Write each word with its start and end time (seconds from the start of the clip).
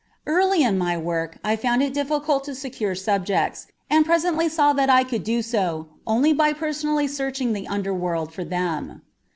Early 0.25 0.63
in 0.63 0.79
my 0.79 0.97
work 0.97 1.37
I 1.43 1.55
found 1.55 1.83
it 1.83 1.93
difficult 1.93 2.43
to 2.45 2.55
secure 2.55 2.95
subjects, 2.95 3.67
and 3.87 4.03
presently 4.03 4.49
saw 4.49 4.73
that 4.73 4.89
I 4.89 5.03
could 5.03 5.23
do 5.23 5.43
so 5.43 5.89
only 6.07 6.33
by 6.33 6.53
personally 6.53 7.05
searching 7.07 7.53
the 7.53 7.67
under 7.67 7.93
world 7.93 8.33
for 8.33 8.43
them. 8.43 9.03